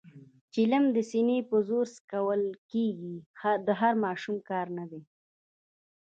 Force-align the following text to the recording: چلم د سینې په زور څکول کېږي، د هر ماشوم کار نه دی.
چلم 0.53 0.83
د 0.95 0.97
سینې 1.09 1.39
په 1.49 1.57
زور 1.67 1.85
څکول 1.95 2.43
کېږي، 2.71 3.15
د 3.67 3.69
هر 3.79 3.93
ماشوم 4.05 4.35
کار 4.49 4.67
نه 4.77 4.85
دی. 4.91 5.01